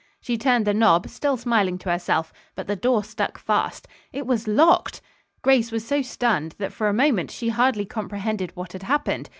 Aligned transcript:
She 0.19 0.35
turned 0.35 0.65
the 0.65 0.73
knob, 0.73 1.07
still 1.09 1.37
smiling 1.37 1.77
to 1.77 1.91
herself, 1.91 2.33
but 2.55 2.65
the 2.65 2.75
door 2.75 3.03
stuck 3.03 3.37
fast. 3.37 3.87
It 4.11 4.25
was 4.25 4.47
locked! 4.47 4.99
Grace 5.43 5.71
was 5.71 5.85
so 5.85 6.01
stunned 6.01 6.55
that 6.57 6.73
for 6.73 6.87
a 6.89 6.91
moment 6.91 7.29
she 7.29 7.49
hardly 7.49 7.85
comprehended 7.85 8.51
what 8.55 8.73
had 8.73 8.81
happened. 8.81 9.29